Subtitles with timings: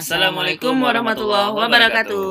[0.00, 2.24] Assalamualaikum warahmatullahi wabarakatuh.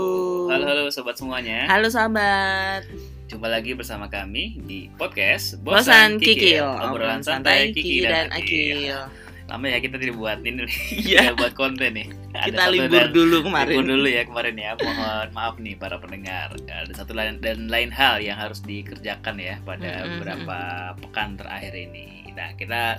[0.49, 1.69] Halo halo sobat semuanya.
[1.69, 2.81] Halo sahabat.
[3.29, 8.89] Jumpa lagi bersama kami di podcast Bosan Kikil, obrolan santai Kiki dan Akil.
[9.45, 10.65] Lama ya kita tidak buat ini,
[10.97, 11.29] Iya.
[11.29, 12.09] tidak buat konten nih.
[12.33, 13.69] Ada Kita libur dan- dulu kemarin.
[13.77, 14.71] Libur dulu ya kemarin ya.
[14.73, 16.49] Mohon maaf nih para pendengar.
[16.57, 20.17] Ada satu lain dan lain hal yang harus dikerjakan ya pada Mm-mm.
[20.17, 20.57] beberapa
[21.05, 22.33] pekan terakhir ini.
[22.33, 22.97] Nah kita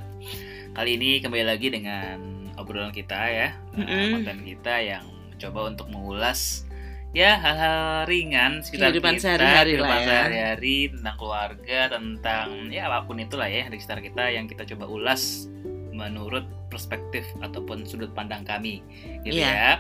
[0.79, 4.21] kali ini kembali lagi dengan obrolan kita ya, eh, Mm-mm.
[4.21, 6.69] konten kita yang mencoba untuk mengulas
[7.11, 10.07] ya hal-hal ringan sekitar Kehidupan kita, sehari-hari lah kehidupan ya.
[10.07, 14.87] sehari-hari tentang keluarga, tentang ya apa pun itulah ya di sekitar kita yang kita coba
[14.87, 15.51] ulas
[16.01, 18.81] menurut perspektif ataupun sudut pandang kami
[19.21, 19.53] gitu Iya.
[19.53, 19.73] ya.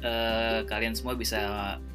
[0.00, 1.38] Eh, kalian semua bisa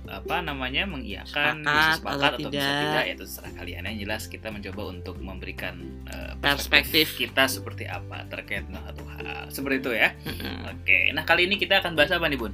[0.05, 2.79] apa namanya mengiyakan, bisa Sepakat sepakat atau atau bisa tidak.
[2.79, 3.81] tidak ya itu terserah kalian.
[3.83, 5.75] Yang jelas kita mencoba untuk memberikan
[6.07, 7.13] eh, Perspektif.
[7.15, 9.49] kita seperti apa terkait dengan satu hal.
[9.49, 10.09] Seperti itu ya.
[10.23, 10.71] Mm-mm.
[10.71, 12.53] Oke, nah kali ini kita akan bahas apa nih Bun?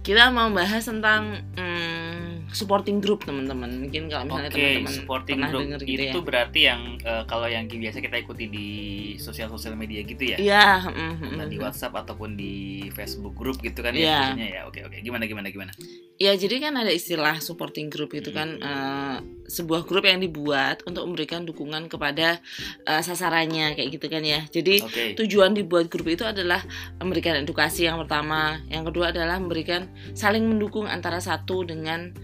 [0.00, 3.86] Kita mau bahas tentang mm, supporting group teman-teman.
[3.86, 6.26] Mungkin kalau misalnya Oke, teman-teman supporting pernah group denger gitu itu ya.
[6.26, 8.68] berarti yang eh, kalau yang biasa kita ikuti di
[9.16, 10.36] sosial-sosial media gitu ya?
[10.36, 11.64] Iya, mm, mm, mm, di mm.
[11.64, 14.02] WhatsApp ataupun di Facebook group gitu kan Iya.
[14.02, 14.60] ya biasanya ya.
[14.66, 14.96] Oke oke.
[15.00, 15.72] Gimana gimana gimana?
[16.20, 19.16] Ya, jadi kan ada istilah supporting group itu kan eh,
[19.50, 22.38] sebuah grup yang dibuat untuk memberikan dukungan kepada
[22.86, 24.46] eh, sasarannya kayak gitu kan ya.
[24.46, 25.04] Jadi Oke.
[25.18, 26.62] tujuan dibuat grup itu adalah
[27.02, 32.14] memberikan edukasi yang pertama, yang kedua adalah memberikan saling mendukung antara satu dengan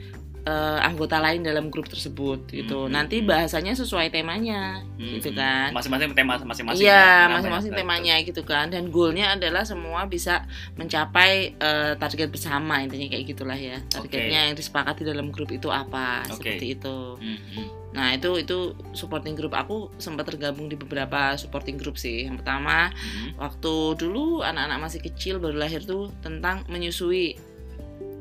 [0.47, 2.87] eh, anggota lain dalam grup tersebut gitu.
[2.87, 2.95] Hmm.
[2.95, 5.39] Nanti bahasanya sesuai temanya Hmm, gitu hmm.
[5.39, 5.69] kan.
[5.75, 6.87] Masing-masing tema masing-masing.
[6.87, 7.05] Iya, ya.
[7.27, 7.79] Kenapa masing-masing ya?
[7.83, 8.67] temanya gitu kan.
[8.71, 10.47] Dan goalnya adalah semua bisa
[10.79, 13.83] mencapai eh, target bersama intinya kayak gitulah ya.
[13.91, 16.39] Targetnya yang disepakati dalam grup itu apa Oke.
[16.55, 16.99] seperti itu.
[17.19, 17.69] Hmm, hmm.
[17.97, 22.29] Nah itu itu supporting group aku sempat tergabung di beberapa supporting group sih.
[22.29, 23.35] Yang pertama Hmm.
[23.41, 27.35] waktu dulu anak-anak masih kecil baru lahir tuh tentang menyusui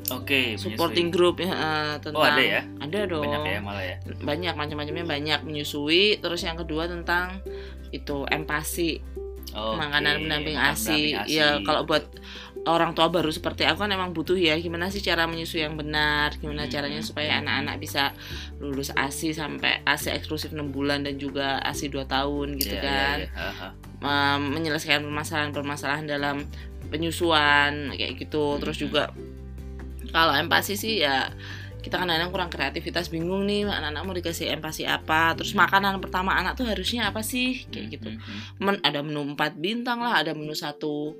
[0.07, 0.53] Oke.
[0.55, 1.15] supporting menyusui.
[1.15, 2.61] group ya eh, tentang Oh ada ya?
[2.77, 3.97] ada dong Banyak ya malah ya.
[4.21, 7.41] banyak macam-macamnya banyak menyusui terus yang kedua tentang
[7.89, 9.01] itu empati
[9.49, 11.15] Oke, makanan pendamping asi.
[11.25, 12.03] Ya kalau buat
[12.65, 16.33] orang tua baru seperti aku kan emang butuh ya gimana sih cara menyusui yang benar,
[16.35, 16.73] gimana Hmm.
[16.73, 18.11] caranya supaya anak-anak bisa
[18.57, 23.17] lulus ASI sampai ASI eksklusif 6 bulan dan juga ASI 2 tahun gitu Iya, kan.
[23.17, 23.37] iya, iya.
[23.37, 23.67] Haha.
[24.01, 26.43] Mem- menyelesaikan permasalahan-permasalahan dalam
[26.89, 28.57] penyusuan kayak gitu.
[28.57, 28.83] Terus Hmm.
[28.83, 29.03] juga
[30.09, 31.29] kalau empati sih ya
[31.77, 36.33] kita kan kadang kurang kreativitas bingung nih anak-anak mau dikasih empati apa terus makanan pertama
[36.33, 38.09] anak tuh harusnya apa sih kayak gitu
[38.57, 41.13] men ada menu 4 bintang lah ada menu satu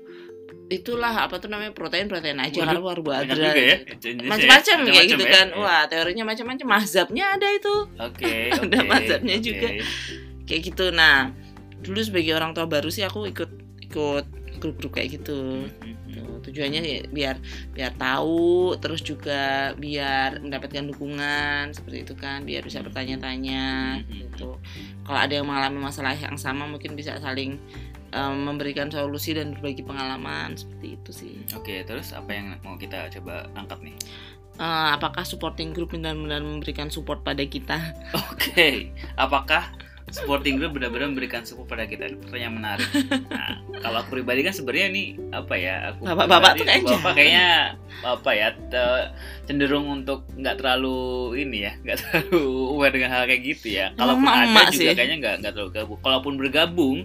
[0.66, 2.82] itulah apa tuh namanya protein protein aja Banyak
[3.22, 3.76] juga ya.
[3.94, 4.26] jenisnya ya.
[4.26, 5.30] macam-macam kayak Macam-macam gitu ya.
[5.30, 5.58] kan Iya.
[5.60, 9.44] wah teorinya macam-macam mazhabnya ada itu Oke, Ada oke, mazhabnya oke.
[9.44, 9.68] juga.
[10.42, 11.30] kayak gitu nah
[11.78, 13.50] dulu sebagai orang tua baru sih aku ikut
[13.84, 14.26] ikut
[14.58, 15.94] grup-grup kayak gitu Hmm,
[16.56, 17.36] tujuannya ya biar
[17.70, 24.08] biar tahu terus juga biar mendapatkan dukungan seperti itu kan biar bisa bertanya-tanya Hmm.
[24.08, 24.56] gitu
[25.04, 27.60] kalau ada yang mengalami masalah yang sama mungkin bisa saling
[28.10, 33.12] em, memberikan solusi dan berbagi pengalaman seperti itu sih Oke, terus apa yang mau kita
[33.12, 33.96] coba angkat nih?
[34.56, 37.92] Eh, apakah supporting group benar-benar memberikan support pada kita
[38.32, 39.68] Oke, apakah
[40.08, 42.06] supporting group benar-benar memberikan support pada kita?
[42.16, 42.88] Pertanyaan menarik.
[43.26, 43.50] Nah,
[43.80, 45.74] kalau aku pribadi kan sebenarnya ini apa ya?
[45.90, 47.46] Aku Bapak-bapak pribadi- tuh kayaknya bapak kayaknya
[48.02, 48.48] apa ya?
[48.64, 49.08] te-
[49.44, 50.98] cenderung untuk nggak terlalu
[51.38, 53.86] ini ya, nggak terlalu aware dengan hal kayak gitu ya.
[53.94, 54.94] Kalaupun emak-emak ada juga sih.
[54.94, 55.98] kayaknya nggak nggak terlalu gabung.
[56.00, 56.98] Kalaupun bergabung,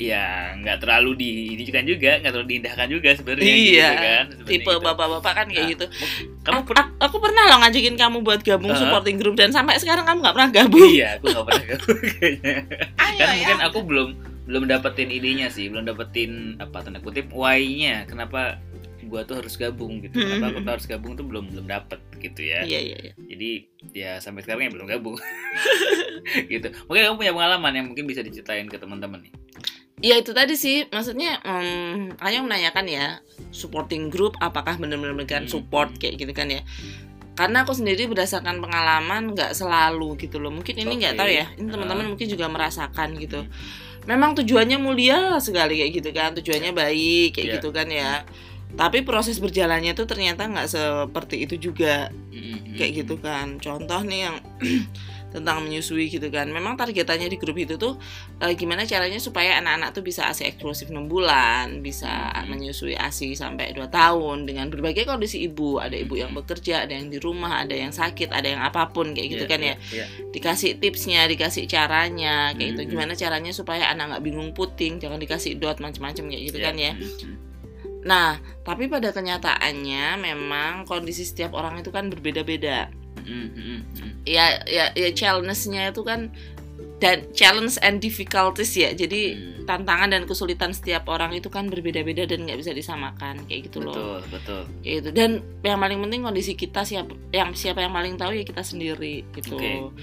[0.00, 0.24] ya
[0.56, 3.44] nggak terlalu di ini kan juga, nggak terlalu diindahkan juga sebenarnya.
[3.46, 4.80] Iya, gitu kan, sebenarnya tipe gitu.
[4.82, 5.84] bapak-bapak kan kayak Nah, gitu
[6.42, 8.82] Kamu per- aku- pernah loh ngajakin kamu buat gabung Uh-huh.
[8.82, 10.90] supporting group dan sampai sekarang kamu nggak pernah gabung.
[10.90, 12.54] Iya, aku nggak pernah gabung kayaknya.
[12.98, 14.08] Kan mungkin aku belum
[14.42, 18.58] belum dapetin idenya sih belum dapetin apa tanda kutip why-nya kenapa
[19.06, 20.18] gua tuh harus gabung gitu.
[20.18, 22.62] Kenapa aku tuh harus gabung tuh belum belum dapet gitu ya.
[22.62, 23.12] Iya iya iya.
[23.16, 23.50] Jadi
[23.92, 25.14] ya sampai sekarang ya belum gabung.
[26.22, 26.70] Gitu.
[26.86, 29.32] Mungkin kamu punya pengalaman yang mungkin bisa diceritain ke teman-teman nih
[30.02, 33.06] Ya itu tadi sih, maksudnya hmm, Ayo menanyakan ya
[33.54, 35.52] supporting group apakah benar-benar memberikan Hmm.
[35.52, 36.66] support kayak gitu kan ya?
[37.32, 40.50] Karena aku sendiri berdasarkan pengalaman nggak selalu gitu loh.
[40.50, 41.20] Mungkin ini nggak Oke.
[41.22, 41.46] tahu ya.
[41.56, 43.46] Ini teman-teman mungkin juga merasakan gitu.
[44.04, 47.54] Memang tujuannya mulia sekali kayak gitu kan, tujuannya baik kayak Iya.
[47.56, 48.26] gitu kan ya.
[48.72, 52.10] Tapi proses berjalannya tuh ternyata nggak seperti itu juga
[52.74, 53.62] kayak gitu kan.
[53.62, 54.36] Contoh nih yang
[55.32, 56.46] tentang menyusui gitu kan.
[56.46, 57.96] Memang targetannya di grup itu tuh
[58.38, 62.52] eh, gimana caranya supaya anak-anak tuh bisa ASI eksklusif 6 bulan, bisa Hmm.
[62.52, 65.80] menyusui ASI sampai 2 tahun dengan berbagai kondisi ibu.
[65.80, 66.44] Ada ibu yang Hmm.
[66.44, 69.50] bekerja, ada yang di rumah, ada yang sakit, ada yang apa pun kayak gitu Iya,
[69.50, 69.74] kan ya.
[69.90, 70.06] iya, iya.
[70.30, 72.80] Dikasih tipsnya, dikasih caranya kayak gitu.
[72.84, 72.90] Hmm.
[72.92, 76.66] Gimana caranya supaya anak nggak bingung puting, jangan dikasih dot macam-macam kayak gitu Iya.
[76.68, 76.92] kan ya.
[76.92, 77.36] Hmm.
[78.02, 78.30] Nah,
[78.66, 82.90] tapi pada kenyataannya memang kondisi setiap orang itu kan berbeda-beda.
[83.22, 84.12] Mm, mm, mm, mm.
[84.24, 86.32] Ya, ya, ya challenge-nya itu kan
[86.98, 88.94] dan challenge and difficulties ya.
[88.94, 89.66] Jadi Hmm.
[89.66, 93.94] tantangan dan kesulitan setiap orang itu kan berbeda-beda dan nggak bisa disamakan kayak gitu loh.
[93.94, 95.08] betul betul Kayak gitu.
[95.14, 95.30] Dan
[95.62, 99.54] yang paling penting kondisi kita siapa yang siapa yang paling tahu ya kita sendiri gitu.
[99.54, 99.94] Oke.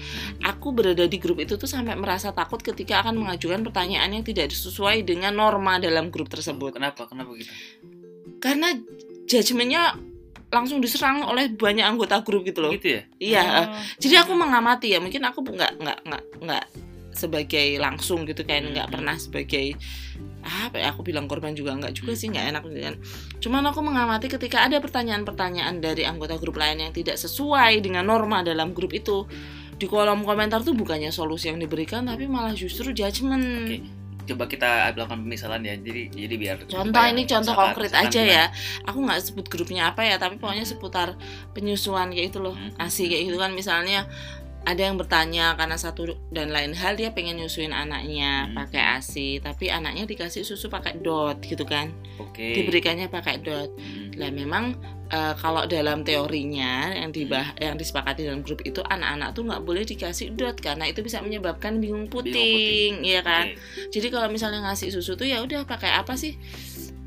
[0.44, 4.48] Aku berada di grup itu tuh sampai merasa takut ketika akan mengajukan pertanyaan yang tidak
[4.48, 6.72] sesuai dengan norma dalam grup tersebut.
[6.72, 7.52] kenapa kenapa gitu
[8.40, 8.72] Karena
[9.28, 9.92] judgementnya
[10.50, 12.74] langsung diserang oleh banyak anggota grup gitu loh.
[12.74, 13.42] gitu ya Iya.
[13.42, 13.66] Oh.
[13.96, 16.64] Jadi aku mengamati ya, mungkin aku nggak nggak nggak nggak
[17.10, 18.94] sebagai langsung gitu kan, nggak Mhm.
[18.94, 19.78] pernah sebagai
[20.40, 22.94] apa ya aku bilang korban juga nggak juga sih nggak enak gitu kan.
[23.38, 28.40] Cuman aku mengamati ketika ada pertanyaan-pertanyaan dari anggota grup lain yang tidak sesuai dengan norma
[28.40, 29.28] dalam grup itu
[29.76, 33.40] di kolom komentar tuh bukannya solusi yang diberikan tapi malah justru judgement.
[33.64, 33.99] Oke.
[34.22, 38.20] Coba kita lakukan pemisalan ya jadi jadi biar Contoh ini contoh misalkan- konkret misalkan aja
[38.20, 38.32] gimana?
[38.32, 38.44] ya.
[38.84, 41.14] Aku nggak sebut grupnya apa ya, tapi pokoknya seputar
[41.50, 42.54] penyusuan kayak itu loh.
[42.54, 42.72] Hmm.
[42.78, 44.06] Asi kayak gitu kan misalnya
[44.60, 48.54] ada yang bertanya karena satu dan lain hal dia pengen nyusuin anaknya Hmm.
[48.54, 51.90] pakai ASI, tapi anaknya dikasih susu pakai dot gitu kan.
[52.20, 53.72] oke Diberikannya pakai dot.
[53.74, 54.12] Hmm.
[54.20, 54.76] Lah memang
[55.10, 59.82] eh, kalau dalam teorinya yang dibah yang disepakati dalam grup itu anak-anak tuh nggak boleh
[59.82, 63.50] dikasih dot karena itu bisa menyebabkan bingung puting, iya kan?
[63.50, 63.90] Oke.
[63.90, 66.38] Jadi kalau misalnya ngasih susu tuh ya udah pakai apa sih?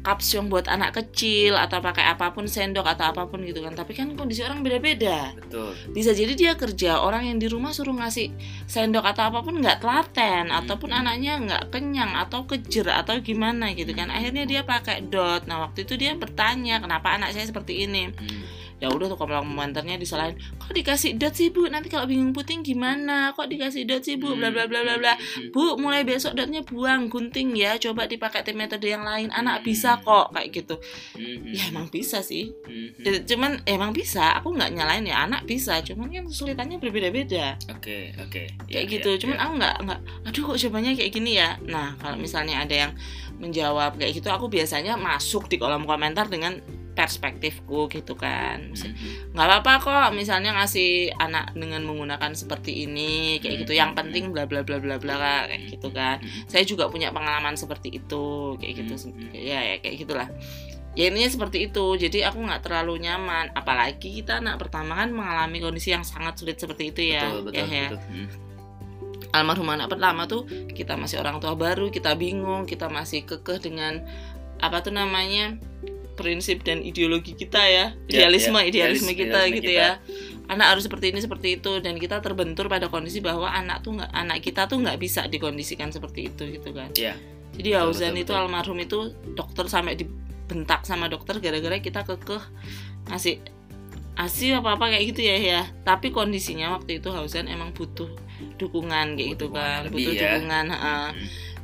[0.03, 3.71] Cups yang buat anak kecil atau pakai apa pun sendok atau apa pun gitu kan.
[3.71, 5.31] Tapi kan kondisi orang beda-beda.
[5.31, 8.35] betul Bisa jadi dia kerja, orang yang di rumah suruh ngasih
[8.67, 10.99] sendok atau apa pun nggak telaten ataupun Hmm.
[10.99, 14.11] anaknya nggak kenyang atau kejer atau gimana gitu kan.
[14.11, 15.47] Akhirnya dia pakai dot.
[15.47, 18.43] Nah, waktu itu dia bertanya, "Kenapa anak saya seperti ini?" Hmm.
[18.83, 22.59] Ya udah tuh kalau komentarnya disalahin kok dikasih dot sih bu nanti kalau bingung puting
[22.61, 25.49] gimana kok dikasih dot sih bu bla bla bla bla bla Hmm.
[25.55, 27.79] Bu, mulai besok dotnya buang, gunting ya.
[27.79, 29.31] Coba dipakai tim metode yang lain.
[29.31, 30.75] Anak bisa kok kayak gitu.
[31.15, 31.47] Hmm.
[31.47, 32.51] Ya emang bisa sih.
[32.67, 32.91] Hmm.
[32.99, 34.35] Ya, Cuman emang bisa.
[34.41, 35.79] Aku nggak nyalain ya anak bisa.
[35.79, 37.55] Cuman kan kesulitannya berbeda-beda.
[37.71, 39.09] oke oke Kayak Ya, gitu.
[39.15, 39.99] ya, Cuman aku nggak nggak.
[40.27, 41.55] Aduh kok jawabannya kayak gini ya.
[41.63, 42.91] Nah kalau misalnya ada yang
[43.39, 46.57] menjawab kayak gitu, aku biasanya masuk di kolom komentar dengan
[46.93, 48.71] perspektifku gitu kan.
[48.71, 49.33] Maksud- Hmm.
[49.33, 54.45] nggak apa-apa kok misalnya ngasih anak dengan menggunakan seperti ini kayak gitu yang penting bla
[54.45, 58.93] bla bla bla bla kayak gitu kan saya juga punya pengalaman seperti itu kayak gitu
[59.33, 60.29] ya, ya kayak gitulah
[60.93, 65.57] ya intinya seperti itu jadi aku nggak terlalu nyaman apalagi kita anak pertama kan mengalami
[65.57, 67.87] kondisi yang sangat sulit seperti itu ya betul betul, ya, ya.
[67.89, 68.01] betul.
[68.13, 68.27] Hmm.
[69.33, 70.45] almarhum anak pertama tuh
[70.77, 74.05] kita masih orang tua baru kita bingung kita masih kekeh dengan
[74.61, 75.57] apa tuh namanya
[76.13, 79.81] prinsip dan ideologi kita ya Ya, idealisme ya, idealisme idealis- kita idealisme gitu kita.
[79.81, 79.89] ya
[80.45, 84.11] anak harus seperti ini seperti itu dan kita terbentur pada kondisi bahwa anak tuh nggak
[84.11, 87.15] anak kita tuh nggak bisa dikondisikan seperti itu gitu kan Ya.
[87.51, 88.41] jadi Betul, Hauzan betul, itu betul.
[88.41, 88.97] almarhum itu
[89.31, 92.43] dokter sampai dibentak sama dokter gara-gara kita kekeh
[93.05, 93.39] ngasih
[94.13, 98.13] asi apa apa kayak gitu ya ya tapi kondisinya waktu itu Hauzan emang butuh
[98.55, 100.37] dukungan kayak gitu kan butuh ya.
[100.37, 101.17] dukungan Hmm.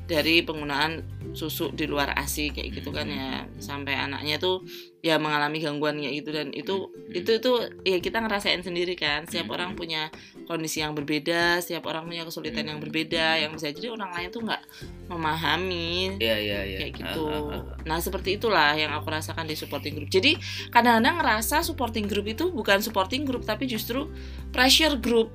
[0.10, 4.66] Dari penggunaan susu di luar asi kayak gitu kan ya sampai anaknya tuh
[5.00, 7.14] ya mengalami gangguan kayak gitu dan itu Hmm.
[7.14, 7.52] itu itu
[7.86, 9.56] ya kita ngerasain sendiri kan setiap Hmm.
[9.56, 10.10] orang punya
[10.46, 14.42] kondisi yang berbeda setiap orang punya kesulitan yang berbeda yang bisa jadi orang lain tuh
[14.42, 14.62] nggak
[15.10, 17.24] memahami ya ya ya kayak gitu.
[17.26, 17.64] Ah, ah, ah.
[17.86, 20.10] Nah seperti itulah yang aku rasakan di supporting group.
[20.10, 20.38] Jadi
[20.70, 24.10] kadang-kadang ngerasa supporting group itu bukan supporting group tapi justru
[24.50, 25.30] pressure group.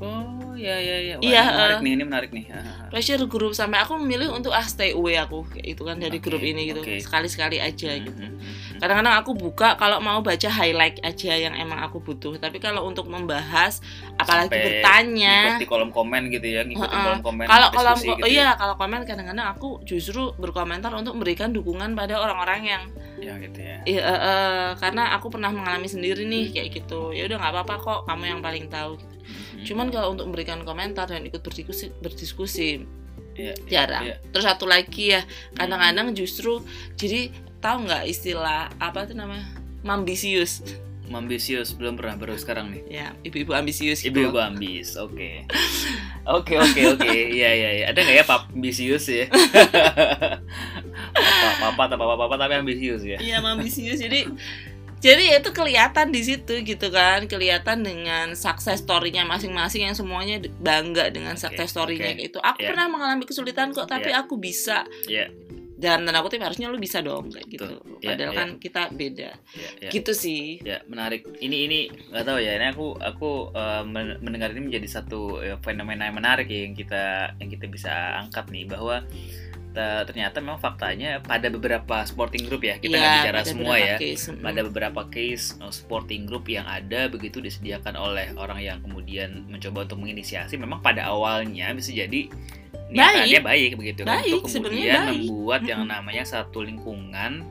[0.00, 1.80] Oh ya ya ya Wah, Iya, ini menarik eh.
[1.80, 2.44] nih ini menarik nih.
[2.88, 6.26] Pressure group sampai aku memilih untuk ah stay away aku kayak itu kan dari Oke,
[6.28, 6.80] grup ini gitu.
[6.80, 7.00] oke.
[7.00, 8.20] Sekali-sekali aja Hmm, gitu.
[8.20, 8.78] hmm, hmm.
[8.80, 12.36] Kadang-kadang aku buka kalau mau baca highlight aja yang emang aku butuh.
[12.36, 13.80] Tapi kalau untuk membahas
[14.16, 17.04] apalagi Sampai bertanya di kolom komen gitu ya ngikutin Heeh.
[17.06, 21.92] kolom komen kalau diskusi gitu iya kalau komen kadang-kadang aku justru berkomentar untuk memberikan dukungan
[21.92, 22.82] pada orang-orang yang
[23.16, 23.32] ya.
[23.32, 27.16] ya gitu ya Iya, eh, eh, karena aku pernah mengalami sendiri nih kayak gitu.
[27.16, 29.00] Ya udah nggak apa-apa kok, kamu yang paling tahu.
[29.00, 29.08] gitu.
[29.08, 29.49] Hmm.
[29.64, 32.84] Cuman kalau untuk memberikan komentar dan ikut berdiskusi, berdiskusi
[33.30, 34.04] Iya, iya, jarang.
[34.04, 34.16] iya.
[34.34, 35.22] Terus satu lagi ya,
[35.56, 36.60] kadang-kadang justru
[36.98, 37.30] jadi
[37.62, 39.46] tahu nggak istilah apa tuh namanya?
[39.80, 40.60] Mambisius.
[41.10, 42.82] Mambisius belum pernah baru sekarang nih.
[42.86, 44.14] Ya ibu-ibu ambisius gitu.
[44.14, 45.42] ibu-ibu ambis oke.
[46.22, 47.10] Oke oke oke.
[47.10, 47.84] Iya iya iya.
[47.90, 48.42] Ada nggak ya pap?
[48.54, 49.26] Ambisius ya?
[51.60, 53.18] Papa papa papa papa tapi ambisius ya?
[53.18, 53.98] Iya mambisius.
[53.98, 54.28] Jadi
[55.00, 61.08] jadi itu kelihatan di situ gitu kan kelihatan dengan success story-nya masing-masing yang semuanya bangga
[61.08, 62.16] dengan Oke, success story-nya oke.
[62.16, 62.68] kayak itu aku Iya.
[62.68, 64.20] pernah mengalami kesulitan kok tapi Iya.
[64.22, 65.32] aku bisa Iya.
[65.80, 67.96] dan tanda kutip harusnya lu bisa dong kayak gitu Betul.
[68.04, 68.38] Iya, padahal iya.
[68.44, 71.78] kan kita beda ya ya gitu sih ya menarik ini ini
[72.12, 73.30] nggak tahu ya ini aku aku
[73.88, 77.04] men- mendengar ini menjadi satu eh, fenomena yang menarik ya yang kita
[77.40, 79.00] yang kita bisa angkat nih bahwa
[79.72, 84.34] ternyata memang faktanya pada beberapa sporting group ya kita nggak ya, bicara semua ya case.
[84.34, 89.86] pada beberapa case uh, sporting group yang ada begitu disediakan oleh orang yang kemudian mencoba
[89.86, 92.26] untuk menginisiasi memang pada awalnya bisa jadi
[92.90, 95.30] niatannya baik, baik begitu kan untuk kemudian baik.
[95.30, 97.46] membuat yang namanya satu lingkungan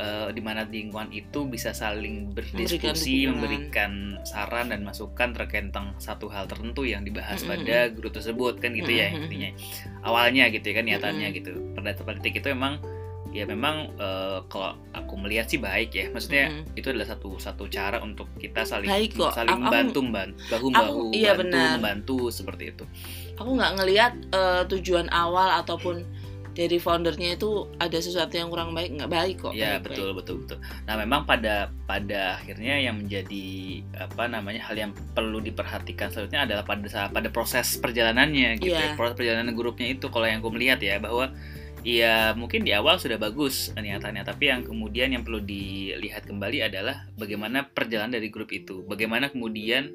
[0.00, 3.92] uh, di mana lingkungan itu bisa saling berdiskusi, memberikan, memberikan
[4.24, 7.52] saran dan masukan terkait tentang satu hal tertentu yang dibahas mm -hmm.
[7.60, 9.12] pada grup tersebut kan gitu mm -hmm.
[9.12, 9.50] ya intinya.
[10.08, 11.38] Awalnya gitu ya kan niatannya mm -hmm.
[11.44, 11.50] gitu.
[11.76, 12.80] Pada politik itu memang
[13.30, 16.78] ya memang uh, kalau aku melihat sih baik ya maksudnya mm -hmm.
[16.82, 19.30] itu adalah satu satu cara untuk kita saling baik kok.
[19.30, 20.00] saling aku, membantu
[20.50, 21.78] bahu bahu iya bantu benar.
[21.78, 22.84] membantu seperti itu
[23.38, 26.02] aku nggak ngelihat uh, tujuan awal ataupun
[26.50, 30.16] dari foundernya itu ada sesuatu yang kurang baik nggak baik kok ya betul baik.
[30.22, 33.46] betul betul nah memang pada pada akhirnya yang menjadi
[33.96, 38.94] apa namanya hal yang perlu diperhatikan selanjutnya adalah pada pada proses perjalanannya gitu yeah.
[38.94, 41.30] ya proses perjalanan grupnya itu kalau yang gue melihat ya bahwa
[41.80, 47.08] ya mungkin di awal sudah bagus niatannya tapi yang kemudian yang perlu dilihat kembali adalah
[47.16, 49.88] bagaimana perjalanan dari grup itu bagaimana kemudian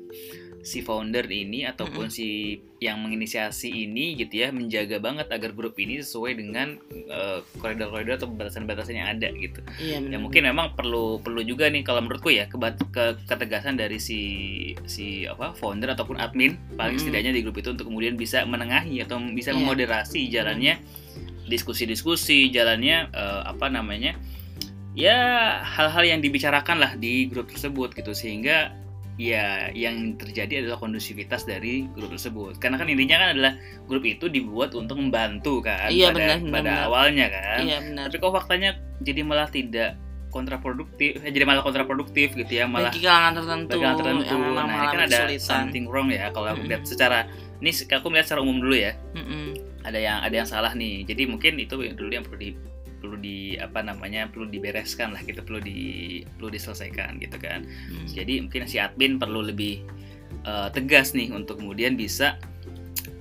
[0.65, 2.17] si founder ini ataupun mm -hmm.
[2.17, 8.17] si yang menginisiasi ini gitu ya menjaga banget agar grup ini sesuai dengan uh, koridor-koridor
[8.17, 9.61] atau batasan-batasan yang ada gitu.
[9.77, 12.57] Iya, ya mungkin memang perlu perlu juga nih kalau menurutku ya ke,
[12.89, 14.21] ke ketegasan dari si
[14.89, 16.97] si apa founder ataupun admin paling mm -hmm.
[16.97, 19.61] setidaknya di grup itu untuk kemudian bisa menengahi atau bisa yeah.
[19.61, 20.81] memoderasi jalannya
[21.45, 24.17] diskusi-diskusi, jalannya uh, apa namanya?
[24.95, 25.19] ya
[25.59, 28.71] hal-hal yang dibicarakan lah di grup tersebut gitu sehingga
[29.15, 33.53] ya yang terjadi adalah kondusivitas dari grup tersebut karena kan intinya kan adalah
[33.87, 36.85] grup itu dibuat untuk membantu kan iya, pada benar, pada benar.
[36.91, 38.11] awalnya kan iya, benar.
[38.11, 39.95] tapi kok faktanya jadi malah tidak
[40.35, 44.65] kontraproduktif eh, jadi malah kontraproduktif gitu ya malah bagi kalangan tertentu bagi kalangan tertentu nah
[44.67, 45.47] ini kan ada kesulitan.
[45.47, 47.19] something wrong ya kalau aku lihat secara
[47.63, 49.47] ini aku melihat secara umum dulu ya mm -hmm.
[49.87, 52.74] ada yang ada yang salah nih jadi mungkin itu dulu yang perlu di
[53.05, 55.77] perlu di apa namanya perlu dibereskan lah gitu perlu di
[56.25, 57.61] perlu diselesaikan gitu kan.
[57.61, 58.09] Hmm.
[58.09, 59.85] jadi mungkin si admin perlu lebih
[60.49, 62.41] uh, tegas nih untuk kemudian bisa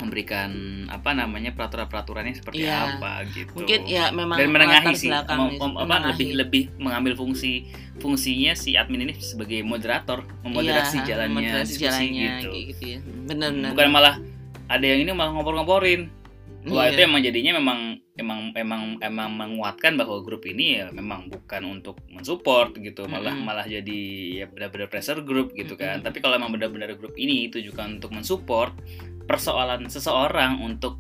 [0.01, 3.53] memberikan apa namanya peraturan-peraturannya seperti ya, apa gitu.
[3.57, 7.69] Mungkin ya memang dan menengahi sih mem, mem, apa lebih lebih mengambil fungsi
[8.01, 12.99] fungsinya si admin ini sebagai moderator memoderasi ya, jalannya moderasi jalannya gitu, gitu ya.
[13.31, 14.15] benar, benar bukan malah
[14.67, 16.11] ada yang ini malah ngobrol-ngomporin
[16.65, 16.97] Wah iya.
[16.97, 22.01] itu emang jadinya memang emang emang emang menguatkan bahwa grup ini ya memang bukan untuk
[22.09, 23.45] mensupport gitu malah mm -hmm.
[23.45, 24.01] malah jadi
[24.41, 26.01] ya benar-benar pressure group gitu kan.
[26.01, 26.07] Mm -hmm.
[26.09, 28.73] Tapi kalau emang benar-benar grup ini itu juga untuk mensupport
[29.29, 30.97] persoalan seseorang untuk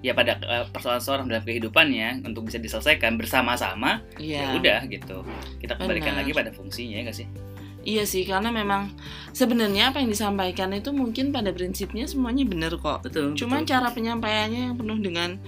[0.00, 4.52] ya pada uh, persoalan seseorang dalam kehidupannya untuk bisa diselesaikan bersama-sama yeah.
[4.52, 5.24] ya udah gitu.
[5.60, 6.24] Kita kembalikan Benar.
[6.24, 7.28] lagi pada fungsinya ya gak sih?
[7.90, 8.94] Iya sih, karena memang
[9.34, 13.02] sebenarnya apa yang disampaikan itu mungkin pada prinsipnya semuanya benar kok.
[13.02, 13.34] Betul.
[13.34, 13.74] Cuma betul.
[13.74, 15.42] cara penyampaiannya yang penuh dengan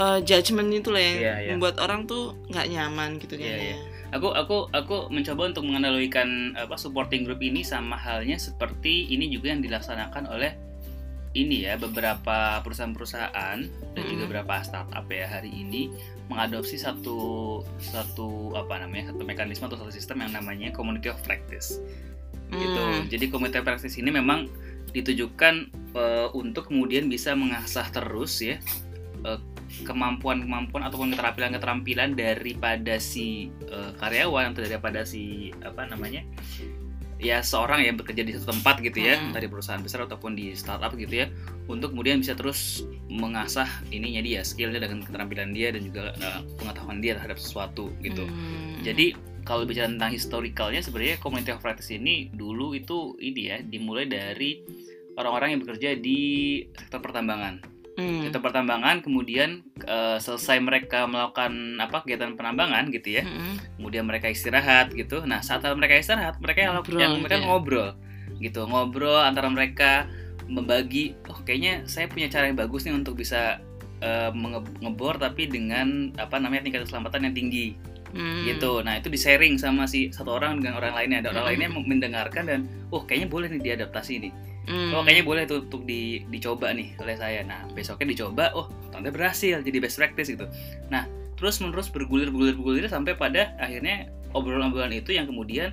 [0.00, 1.50] uh, judgement itu lah yang yeah, yeah.
[1.52, 3.68] membuat orang tuh nggak nyaman gitu yeah, ya.
[3.76, 3.78] Yeah.
[4.10, 9.54] Aku aku aku mencoba untuk menganalogikan apa supporting group ini sama halnya seperti ini juga
[9.54, 10.58] yang dilaksanakan oleh
[11.30, 13.58] ini ya beberapa perusahaan-perusahaan
[13.94, 15.94] dan juga beberapa startup ya hari ini
[16.26, 21.78] mengadopsi satu satu apa namanya satu mekanisme atau satu sistem yang namanya community of practice.
[22.50, 22.82] Gitu.
[22.82, 23.06] Mm.
[23.06, 24.50] jadi community of practice ini memang
[24.90, 28.58] ditujukan uh, untuk kemudian bisa mengasah terus ya
[29.22, 29.38] uh,
[29.86, 36.26] kemampuan-kemampuan ataupun keterampilan-keterampilan daripada si uh, karyawan atau daripada si apa namanya
[37.20, 39.36] ya seorang yang bekerja di satu tempat gitu ya hmm.
[39.36, 41.26] dari perusahaan besar ataupun di startup gitu ya
[41.68, 47.04] untuk kemudian bisa terus mengasah ininya dia skillnya dengan keterampilan dia dan juga uh, pengetahuan
[47.04, 48.80] dia terhadap sesuatu gitu hmm.
[48.80, 49.12] jadi
[49.44, 54.64] kalau bicara tentang historicalnya sebenarnya community of practice ini dulu itu ini ya dimulai dari
[55.20, 56.18] orang-orang yang bekerja di
[56.72, 57.60] sektor pertambangan
[58.00, 58.20] hmm.
[58.24, 63.76] sektor pertambangan kemudian uh, selesai mereka melakukan apa kegiatan penambangan gitu ya hmm.
[63.76, 67.44] kemudian mereka istirahat gitu nah saat mereka istirahat mereka yang ngobrol, yang mereka ya.
[67.44, 67.88] ngobrol
[68.40, 70.08] gitu ngobrol antara mereka
[70.48, 73.60] membagi oh kayaknya saya punya cara yang bagus nih untuk bisa
[74.02, 74.32] uh,
[74.82, 77.66] ngebor tapi dengan apa namanya tingkat keselamatan yang tinggi
[78.16, 78.48] hmm.
[78.48, 81.50] gitu nah itu di sharing sama si satu orang dengan orang lainnya ada orang hmm.
[81.54, 84.32] lainnya mendengarkan dan oh kayaknya boleh nih diadaptasi nih
[84.68, 84.92] Hmm.
[84.92, 87.40] Oh kayaknya boleh tuh untuk di, dicoba nih oleh saya.
[87.42, 90.46] Nah besoknya dicoba, oh ternyata berhasil jadi best practice gitu.
[90.92, 91.08] Nah
[91.40, 95.72] terus menerus bergulir bergulir bergulir sampai pada akhirnya obrolan-obrolan itu yang kemudian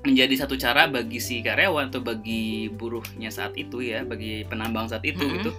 [0.00, 5.04] menjadi satu cara bagi si karyawan atau bagi buruhnya saat itu ya, bagi penambang saat
[5.04, 5.34] itu -hmm.
[5.40, 5.52] gitu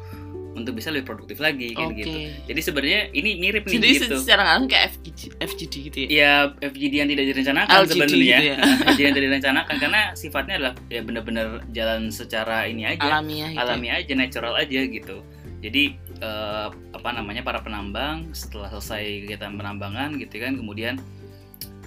[0.51, 1.99] untuk bisa lebih produktif lagi kayak okay.
[2.03, 2.17] gitu.
[2.51, 4.05] Jadi sebenarnya ini mirip nih Jadi gitu.
[4.11, 6.07] Jadi secara langsung kayak FGD, FGD gitu ya.
[6.11, 8.17] Ya FGD yang tidak direncanakan sebenarnya.
[8.19, 8.57] Gitu ya.
[8.91, 13.07] FGD yang tidak direncanakan karena sifatnya adalah ya benar-benar jalan secara ini aja.
[13.07, 13.49] Alamiah.
[13.51, 13.57] Gitu.
[13.57, 13.61] Ya.
[13.63, 15.17] Alamiah aja, natural aja gitu.
[15.61, 15.83] Jadi
[16.21, 20.97] uh, apa namanya para penambang setelah selesai kegiatan penambangan gitu kan kemudian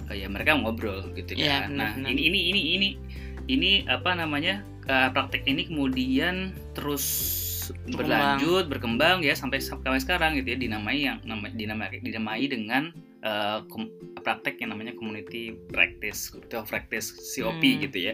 [0.09, 1.75] uh, ya mereka ngobrol gitu ya, kan.
[1.75, 2.11] nah benar.
[2.11, 2.89] ini ini ini ini
[3.45, 7.03] ini apa namanya uh, praktek ini kemudian terus
[7.93, 12.91] berlanjut berkembang ya sampai sampai sekarang gitu ya dinamai yang nama, dinamai dinamai dengan
[13.25, 13.65] uh,
[14.21, 17.81] praktek yang namanya community practice community of practice COP hmm.
[17.89, 18.13] gitu ya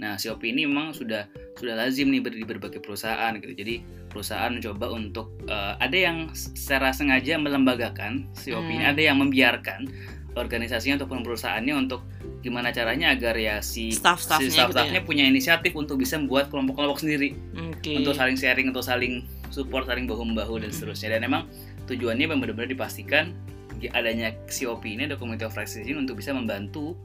[0.00, 4.86] nah COP ini memang sudah sudah lazim nih di berbagai perusahaan gitu jadi perusahaan mencoba
[4.90, 8.74] untuk uh, ada yang secara sengaja melembagakan COP hmm.
[8.74, 9.86] ini ada yang membiarkan
[10.34, 12.02] organisasinya ataupun perusahaannya untuk
[12.44, 15.02] gimana caranya agar ya si staff-staffnya si staff gitu ya?
[15.02, 18.02] punya inisiatif untuk bisa membuat kelompok-kelompok sendiri okay.
[18.02, 21.48] untuk saling sharing untuk saling support saling bahu membahu dan seterusnya dan memang
[21.88, 23.32] tujuannya benar-benar dipastikan
[23.92, 26.96] adanya COP ini ada Community of ini untuk bisa membantu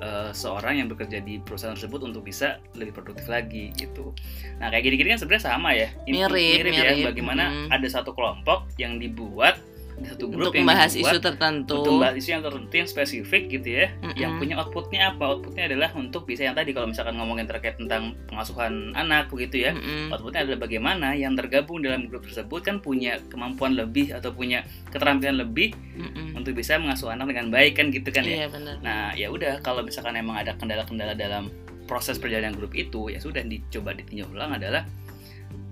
[0.00, 4.14] uh, seorang yang bekerja di perusahaan tersebut untuk bisa lebih produktif lagi gitu.
[4.62, 7.06] Nah kayak gini-gini kan sebenarnya sama ya, mirip, mirip, mirip ya.
[7.12, 7.68] Bagaimana hmm.
[7.74, 9.60] ada satu kelompok yang dibuat
[10.04, 13.42] satu grup untuk yang membahas dibuat, isu tertentu untuk membahas isu yang tertentu yang spesifik
[13.50, 14.16] gitu ya mm -hmm.
[14.18, 18.14] yang punya outputnya apa outputnya adalah untuk bisa yang tadi kalau misalkan ngomongin terkait tentang
[18.30, 20.14] pengasuhan anak begitu ya mm -hmm.
[20.14, 24.62] outputnya adalah bagaimana yang tergabung dalam grup tersebut kan punya kemampuan lebih atau punya
[24.94, 26.38] keterampilan lebih mm -hmm.
[26.38, 28.74] untuk bisa mengasuh anak dengan baik kan gitu kan ya iya, benar.
[28.84, 31.50] nah ya udah kalau misalkan emang ada kendala-kendala dalam
[31.88, 34.84] proses perjalanan grup itu ya sudah dicoba ditinjau ulang adalah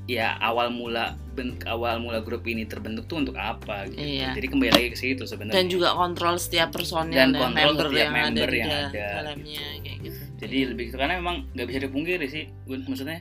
[0.07, 3.99] ya awal mula ben, awal mula grup ini terbentuk tuh untuk apa gitu.
[3.99, 4.39] Iya.
[4.39, 5.59] Jadi kembali lagi ke situ sebenarnya.
[5.59, 9.07] Dan juga kontrol setiap personil dan, dan kontrol member setiap yang member ada yang ada.
[9.21, 10.21] dalamnya kayak gitu.
[10.37, 13.21] Jadi lebih itu karena memang nggak bisa dipungkiri sih, maksudnya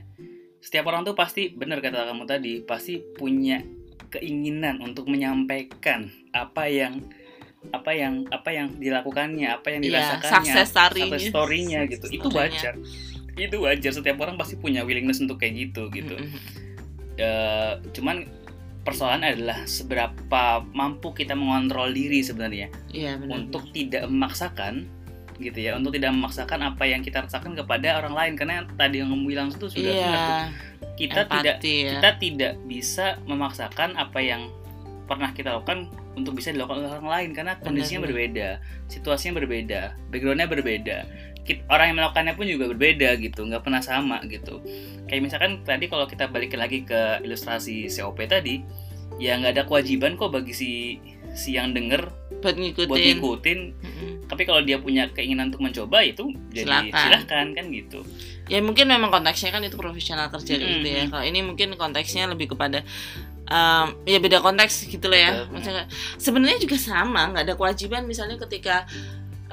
[0.62, 3.62] setiap orang tuh pasti benar kata kamu tadi pasti punya
[4.10, 7.02] keinginan untuk menyampaikan apa yang
[7.74, 12.06] apa yang apa yang dilakukannya, apa yang iya, dirasakannya, ya, success story-nya gitu.
[12.14, 12.78] Itu wajar.
[13.36, 16.14] Itu wajar setiap orang pasti punya willingness untuk kayak gitu gitu.
[16.14, 16.65] Mm -hmm
[17.20, 18.28] uh, cuman
[18.86, 22.70] persoalan adalah seberapa mampu kita mengontrol diri sebenarnya.
[22.94, 24.86] Iya, benar, untuk tidak memaksakan
[25.42, 25.74] gitu ya.
[25.76, 28.34] Untuk tidak memaksakan apa yang kita rasakan kepada orang lain.
[28.38, 30.48] Karena tadi yang kamu bilang itu sudah benar
[30.96, 31.92] kita empati, tidak ya.
[31.92, 34.48] kita tidak bisa memaksakan apa yang
[35.06, 37.30] pernah kita lakukan untuk bisa dilakukan oleh orang lain.
[37.36, 38.48] Karena kondisinya benar, berbeda
[38.86, 39.82] situasinya berbeda
[40.14, 40.98] backgroundnya berbeda
[41.70, 44.62] orang yang melakukannya pun juga berbeda gitu nggak pernah sama gitu.
[45.06, 48.66] Kayak misalkan tadi kalau kita balik lagi ke ilustrasi COP tadi
[49.22, 50.72] ya nggak ada kewajiban kok bagi si
[51.36, 52.08] si yang denger
[52.40, 53.60] buat ngikutin, buat ngikutin.
[53.76, 54.12] Mm-hmm.
[54.32, 58.00] tapi kalau dia punya keinginan untuk mencoba itu jadi silahkan, silahkan kan gitu.
[58.48, 60.72] Ya mungkin memang konteksnya kan itu profesional kerja mm-hmm.
[60.80, 61.04] gitu ya.
[61.12, 62.82] Kalau ini mungkin konteksnya lebih kepada
[63.52, 65.46] um, ya beda konteks gitu loh ya.
[65.50, 65.86] Maksudnya
[66.18, 68.08] sebenarnya juga sama nggak ada kewajiban.
[68.08, 68.88] Misalnya ketika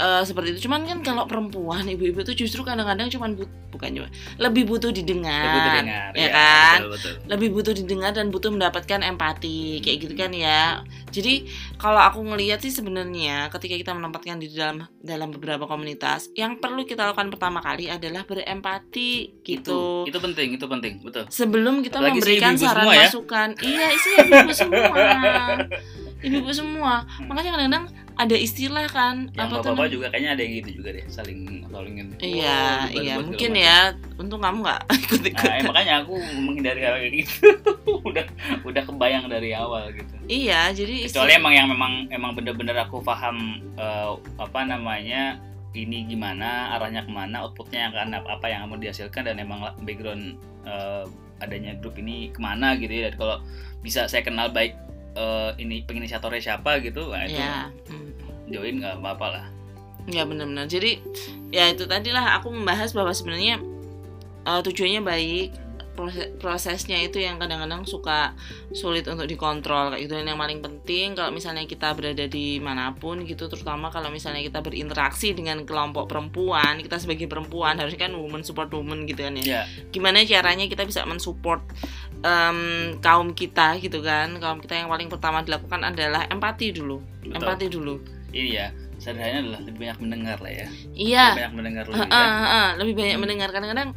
[0.02, 0.66] uh, seperti itu.
[0.66, 4.08] Cuman kan kalau perempuan ibu-ibu itu justru kadang-kadang cuman but, bukan cuma
[4.42, 6.78] lebih butuh didengar, lebih butuh didengar ya, ya kan?
[6.82, 7.12] betul, betul.
[7.30, 10.82] lebih butuh didengar dan butuh mendapatkan empati kayak gitu kan ya.
[11.14, 11.46] Jadi
[11.78, 16.82] kalau aku ngelihat sih sebenarnya ketika kita menempatkan di dalam dalam beberapa komunitas yang perlu
[16.82, 20.04] kita lakukan pertama kali adalah berempati gitu.
[20.04, 21.24] Itu, itu penting itu penting betul.
[21.30, 23.08] Sebelum kita Apalagi memberikan saran semua, ya?
[23.08, 23.48] masukan.
[23.62, 24.96] Iya isinya ibu-ibu semua.
[26.26, 26.94] Ibu-ibu semua.
[27.26, 27.84] Makanya kadang-kadang
[28.16, 32.08] ada istilah kan yang apa bapak juga kayaknya ada yang gitu juga deh saling salingin
[32.20, 36.94] iya oh, iya mungkin ya untung kamu nggak ikut ikut nah, makanya aku menghindari hal
[37.00, 37.46] kayak gitu.
[38.08, 38.24] Udah
[38.62, 40.14] udah kebayang dari awal gitu.
[40.28, 45.38] Iya jadi kecuali emang yang memang emang bener-bener aku paham uh, apa namanya
[45.72, 50.36] ini gimana arahnya ke mana outputnya akan apa yang mau dihasilkan dan emang background
[50.68, 51.08] uh,
[51.40, 53.10] adanya grup ini ke mana gitu ya.
[53.10, 53.36] Dan kalau
[53.82, 54.76] bisa saya kenal baik
[55.16, 57.68] uh, ini penginisiatornya siapa gitu nah itu ya.
[58.48, 59.46] join nggak apa-apa lah
[60.10, 60.98] ya benar-benar jadi
[61.54, 63.62] ya itu tadilah aku membahas bahwa sebenarnya
[64.46, 65.50] uh, tujuannya baik
[65.92, 68.32] proses prosesnya itu yang kadang-kadang suka
[68.72, 72.96] sulit untuk dikontrol kayak gitu dan yang paling penting kalau misalnya kita berada di mana
[72.96, 78.16] pun gitu terutama kalau misalnya kita berinteraksi dengan kelompok perempuan kita sebagai perempuan harusnya kan
[78.16, 79.64] woman support woman gitu kan ya yeah.
[79.92, 81.60] gimana caranya kita bisa mensupport
[82.22, 82.58] um,
[83.02, 84.32] kaum kita gitu kan.
[84.38, 87.02] Kaum kita yang paling pertama dilakukan adalah empati dulu.
[87.22, 87.36] Betul.
[87.38, 87.94] empati dulu.
[88.32, 90.66] Iya sederhananya adalah lebih banyak mendengar lah ya.
[90.94, 91.26] Iya.
[91.26, 93.22] Lebih banyak mendengar lebih, uh, uh, uh, uh, lebih banyak hmm.
[93.26, 93.48] mendengar.
[93.50, 93.90] Kadang-kadang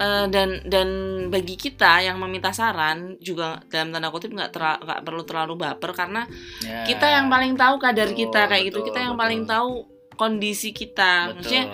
[0.00, 0.88] uh, dan dan
[1.28, 6.24] bagi kita yang meminta saran juga dalam tanda kutip nggak nggak perlu terlalu baper karena
[6.64, 6.88] ya.
[6.88, 8.80] kita yang paling tahu kadar kita kayak gitu.
[8.88, 9.24] Kita yang betul.
[9.28, 11.34] paling tahu kondisi kita Betul.
[11.38, 11.64] maksudnya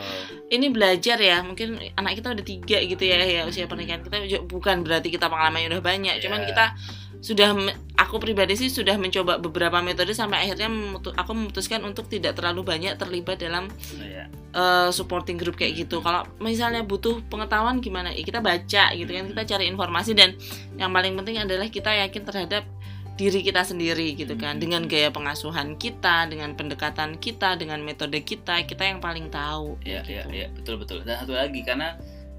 [0.52, 4.85] ini belajar ya mungkin anak kita udah tiga gitu ya ya usia pernikahan kita bukan
[4.85, 6.22] berarti kita pengalamannya udah banyak yeah.
[6.22, 6.76] cuman kita
[7.24, 7.57] sudah
[7.96, 10.68] aku pribadi sih sudah mencoba beberapa metode sampai akhirnya
[11.16, 14.28] aku memutuskan untuk tidak terlalu banyak terlibat dalam yeah.
[14.52, 16.04] uh, supporting group kayak gitu.
[16.04, 20.37] Kalau misalnya butuh pengetahuan gimana, ya kita baca gitu kan, kita cari informasi dan
[20.76, 22.68] yang paling penting adalah kita yakin terhadap
[23.14, 24.59] diri kita sendiri gitu kan.
[24.59, 30.03] Dengan gaya pengasuhan kita dengan pendekatan kita dengan metode kita kita yang paling tahu ya
[30.03, 30.18] gitu.
[30.18, 30.46] ya ya.
[30.50, 31.03] Betul betul.
[31.03, 31.94] Dan satu lagi karena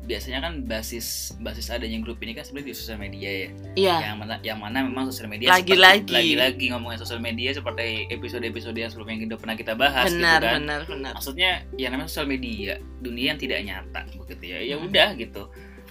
[0.05, 3.49] biasanya kan basis basis adanya grup ini kan sebenarnya di sosial media ya.
[3.73, 3.95] Iya.
[4.05, 6.13] yang mana yang mana memang sosial media Lagi-lagi.
[6.13, 10.37] lagi lagi ngomongin sosial media seperti episode-episode yang sebelumnya yang udah pernah kita bahas benar
[10.37, 10.55] gitu kan.
[10.61, 11.11] benar benar.
[11.17, 14.59] Maksudnya ya namanya sosial media dunia yang tidak nyata begitu ya.
[14.61, 14.85] Ya Hmm.
[14.85, 15.43] udah gitu.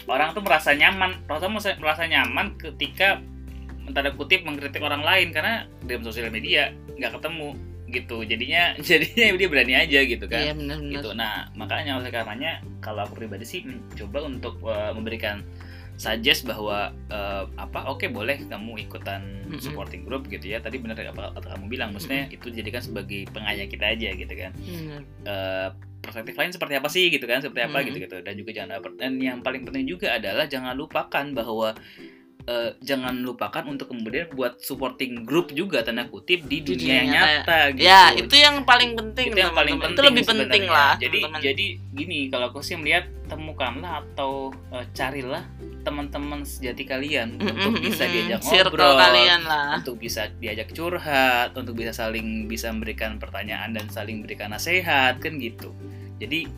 [0.04, 3.18] Orang tuh merasa nyaman orang tuh merasa nyaman ketika
[3.92, 7.52] tanda kutip mengkritik orang lain karena dalam sosial media nggak ketemu
[7.92, 8.24] gitu.
[8.24, 10.40] Jadinya jadinya dia berani aja gitu kan.
[10.40, 10.92] Iya benar benar.
[11.02, 11.08] Gitu.
[11.12, 15.44] Nah makanya oleh karenanya kalau aku pribadi sih mencoba untuk uh, memberikan
[15.94, 19.62] suggest bahwa uh, apa oke boleh kamu ikutan Mm-mm.
[19.62, 20.58] supporting group gitu ya.
[20.58, 24.50] Tadi benar apa kata kamu bilang maksudnya itu dijadikan sebagai pengayah kita aja gitu kan.
[24.58, 25.00] Benar.
[25.22, 25.68] Eh,
[26.02, 27.84] perspektif lain seperti apa sih gitu kan seperti apa Mm.
[27.88, 28.16] gitu gitu.
[28.26, 31.78] Dan juga jangan dan yang paling penting juga adalah jangan lupakan bahwa
[32.44, 37.08] eh, jangan lupakan untuk kemudian buat supporting group juga tanda kutip di dunia, dunia yang
[37.08, 37.28] nyata.
[37.28, 37.84] nyata gitu.
[37.88, 40.76] Ya itu yang paling penting itu yang paling penting itu lebih penting sebenarnya.
[40.76, 41.40] lah jadi teman-teman.
[41.40, 45.44] jadi gini kalau aku sih melihat temukanlah atau eh, carilah
[45.84, 49.80] teman-teman sejati kalian untuk bisa diajak circle ngobrol kalian lah.
[49.80, 55.36] untuk bisa diajak curhat untuk bisa saling bisa memberikan pertanyaan dan saling memberikan nasihat kan
[55.36, 55.72] gitu.
[56.20, 56.48] Jadi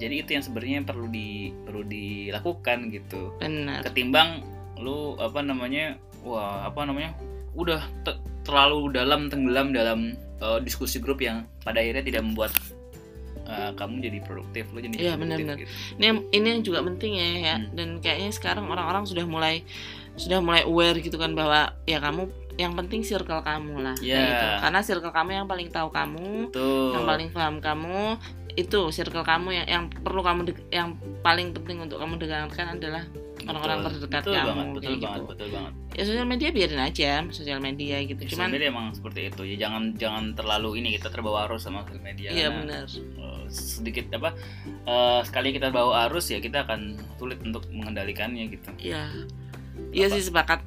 [0.00, 3.36] jadi itu yang sebenarnya perlu di perlu dilakukan gitu.
[3.38, 3.84] Benar.
[3.86, 4.42] Ketimbang
[4.82, 7.14] lu apa namanya wah apa namanya
[7.54, 10.00] udah te- terlalu dalam tenggelam dalam
[10.38, 12.50] uh, diskusi grup yang pada akhirnya tidak membuat
[13.46, 15.56] uh, kamu jadi produktif lu jadi Iya, benar-benar.
[15.58, 15.70] gitu.
[15.96, 17.70] ini yang ini yang juga penting ya ya Hmm.
[17.72, 19.62] dan kayaknya sekarang orang-orang sudah mulai
[20.14, 22.28] sudah mulai aware gitu kan bahwa ya kamu
[22.60, 24.24] yang penting circle kamu lah kayak Iya.
[24.28, 24.46] gitu.
[24.60, 26.90] karena circle kamu yang paling tahu kamu Betul.
[26.92, 28.00] yang paling paham kamu
[28.52, 30.92] itu circle kamu yang yang perlu kamu yang
[31.24, 33.08] paling penting untuk kamu dengarkan adalah
[33.48, 35.30] orang-orang terdekat betul kamu, banget, betul kayak banget, gitu.
[35.30, 35.72] betul banget.
[35.92, 38.20] ya sosial media biarin aja sosial media gitu.
[38.24, 39.42] Sosial cuman media emang seperti itu.
[39.44, 42.28] Ya jangan jangan terlalu ini kita terbawa arus sama sosial media.
[42.32, 42.86] Iya benar.
[43.20, 44.30] uh, sedikit apa
[44.88, 48.68] uh, sekali kita bawa arus ya kita akan sulit untuk mengendalikannya gitu.
[48.80, 49.10] Iya.
[49.92, 50.64] Iya sih sepakat.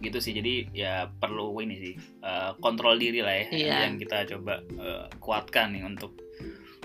[0.00, 0.32] Gitu sih.
[0.32, 3.46] Jadi ya perlu ini sih uh, kontrol diri lah ya.
[3.52, 3.76] Iya.
[3.88, 6.16] yang kita coba uh, kuatkan nih untuk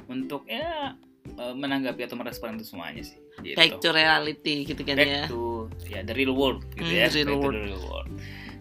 [0.07, 0.95] untuk ya
[1.33, 3.53] uh, menanggapi atau merespon itu semuanya sih gitu.
[3.53, 7.07] back to reality gitu kan Back ya to ya the real world gitu Hmm, ya
[7.07, 7.53] the real Back to world.
[7.53, 8.09] the real world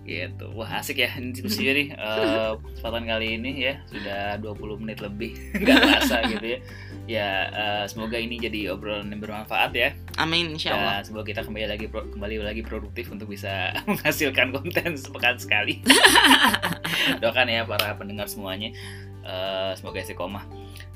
[0.02, 4.98] gitu wah asik ya ini diskusinya nih uh, kesempatan kali ini ya sudah 20 menit
[5.00, 6.58] lebih nggak terasa gitu ya
[7.06, 11.42] ya uh, semoga ini jadi obrolan yang bermanfaat ya amin insya Allah dan semoga kita
[11.42, 15.82] kembali lagi pro- kembali lagi produktif untuk bisa menghasilkan konten sepekan sekali.
[17.22, 18.70] Doakan ya para pendengar semuanya.
[19.22, 20.44] Eh, semoga istiqomah.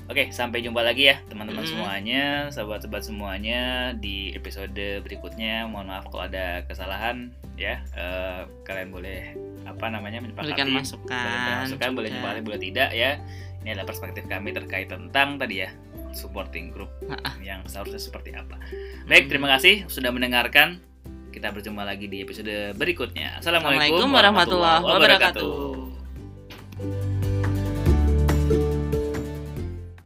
[0.09, 1.71] Oke, sampai jumpa lagi ya teman-teman Mm.
[1.71, 3.61] semuanya, sahabat-sahabat semuanya
[3.95, 5.69] di episode berikutnya.
[5.69, 7.79] Mohon maaf kalau ada kesalahan ya.
[7.95, 13.21] Eh, kalian boleh apa namanya menyepakati berikan boleh masukan masukan, boleh nyepakati, boleh tidak ya.
[13.61, 15.69] Ini adalah perspektif kami terkait tentang tadi ya
[16.11, 16.91] supporting group
[17.39, 18.59] yang seharusnya seperti apa.
[19.07, 20.83] Baik, terima kasih sudah mendengarkan.
[21.31, 23.39] Kita berjumpa lagi di episode berikutnya.
[23.39, 27.10] Assalamualaikum Assalamualaikum warahmatullahi wabarakatuh.